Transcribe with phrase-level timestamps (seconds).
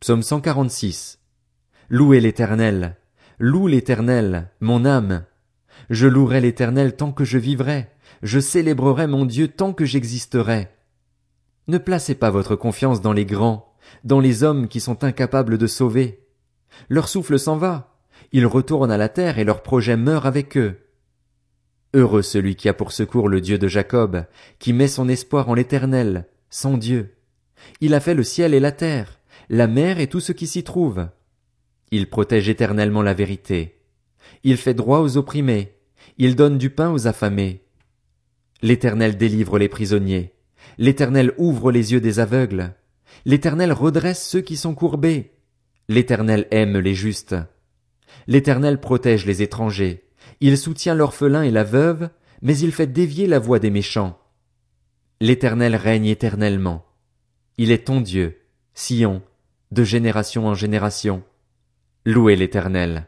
[0.00, 1.20] Psaume 146.
[1.88, 2.98] Louez l'éternel.
[3.38, 5.24] Loue l'éternel, mon âme.
[5.88, 7.88] Je louerai l'éternel tant que je vivrai.
[8.22, 10.68] Je célébrerai mon Dieu tant que j'existerai.
[11.66, 13.74] Ne placez pas votre confiance dans les grands,
[14.04, 16.26] dans les hommes qui sont incapables de sauver.
[16.90, 17.96] Leur souffle s'en va.
[18.32, 20.78] Ils retournent à la terre et leur projet meurt avec eux.
[21.94, 24.26] Heureux celui qui a pour secours le Dieu de Jacob,
[24.58, 27.16] qui met son espoir en l'éternel, son Dieu.
[27.80, 29.15] Il a fait le ciel et la terre,
[29.48, 31.08] la mer et tout ce qui s'y trouve.
[31.90, 33.80] Il protège éternellement la vérité.
[34.42, 35.74] Il fait droit aux opprimés.
[36.18, 37.64] Il donne du pain aux affamés.
[38.62, 40.34] L'éternel délivre les prisonniers.
[40.78, 42.74] L'éternel ouvre les yeux des aveugles.
[43.24, 45.32] L'éternel redresse ceux qui sont courbés.
[45.88, 47.36] L'éternel aime les justes.
[48.26, 50.04] L'éternel protège les étrangers.
[50.40, 52.10] Il soutient l'orphelin et la veuve,
[52.42, 54.18] mais il fait dévier la voix des méchants.
[55.20, 56.84] L'éternel règne éternellement.
[57.58, 58.38] Il est ton Dieu,
[58.74, 59.22] Sion,
[59.76, 61.22] de génération en génération.
[62.06, 63.06] Louez l'éternel.